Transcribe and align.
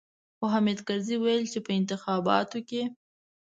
خو 0.37 0.45
حامد 0.53 0.79
کرزي 0.87 1.15
ويل 1.19 1.43
چې 1.53 1.59
په 1.65 1.71
انتخاباتو 1.79 2.59
کې. 2.69 2.81